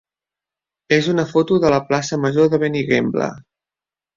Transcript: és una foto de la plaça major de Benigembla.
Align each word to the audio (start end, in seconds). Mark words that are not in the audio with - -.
és 0.97 1.09
una 1.11 1.27
foto 1.33 1.59
de 1.65 1.71
la 1.75 1.81
plaça 1.91 2.19
major 2.25 2.53
de 2.55 2.61
Benigembla. 2.65 3.29